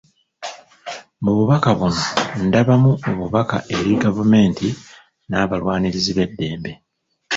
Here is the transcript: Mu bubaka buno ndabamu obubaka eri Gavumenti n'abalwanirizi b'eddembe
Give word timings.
Mu 1.23 1.31
bubaka 1.37 1.69
buno 1.79 2.01
ndabamu 2.45 2.91
obubaka 3.09 3.57
eri 3.75 3.91
Gavumenti 4.03 4.67
n'abalwanirizi 5.29 6.11
b'eddembe 6.17 6.71